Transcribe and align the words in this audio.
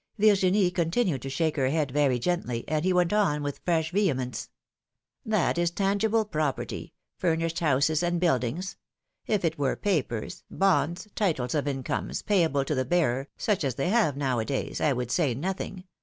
Virginie 0.17 0.71
continued 0.71 1.21
to 1.21 1.29
shake 1.29 1.55
her 1.55 1.69
head 1.69 1.91
very 1.91 2.17
gently, 2.17 2.65
and 2.67 2.83
he 2.83 2.91
went 2.91 3.13
on, 3.13 3.43
with 3.43 3.61
fresh 3.63 3.91
vehemence: 3.91 4.49
That 5.23 5.59
is 5.59 5.69
tangible 5.69 6.25
property, 6.25 6.95
furnished 7.19 7.59
houses 7.59 8.01
and 8.01 8.19
build 8.19 8.43
ings! 8.43 8.77
If 9.27 9.45
it 9.45 9.59
were 9.59 9.75
papers— 9.75 10.43
bonds, 10.49 11.07
titles 11.13 11.53
of 11.53 11.67
incomes, 11.67 12.23
pay 12.23 12.41
able 12.43 12.65
to 12.65 12.73
the 12.73 12.83
bearer— 12.83 13.27
such 13.47 13.63
as 13.63 13.75
they 13.75 13.89
have 13.89 14.17
nowadays, 14.17 14.81
I 14.81 14.91
would 14.91 15.11
say 15.11 15.35
nothing 15.35 15.83